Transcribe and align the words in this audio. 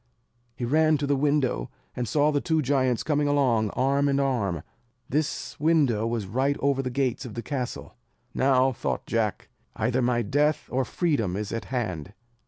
He 0.55 0.65
ran 0.65 0.97
to 0.97 1.05
the 1.05 1.15
window, 1.15 1.69
and 1.95 2.07
saw 2.07 2.31
the 2.31 2.41
two 2.41 2.63
giants 2.63 3.03
coming 3.03 3.27
along 3.27 3.69
arm 3.75 4.09
in 4.09 4.19
arm. 4.19 4.63
This 5.07 5.59
window 5.59 6.07
was 6.07 6.25
right 6.25 6.57
over 6.59 6.81
the 6.81 6.89
gates 6.89 7.23
of 7.23 7.35
the 7.35 7.43
castle. 7.43 7.93
"Now," 8.33 8.71
thought 8.71 9.05
Jack, 9.05 9.49
"either 9.75 10.01
my 10.01 10.23
death 10.23 10.67
or 10.71 10.85
freedom 10.85 11.37
is 11.37 11.51
at 11.51 11.65
hand." 11.65 12.15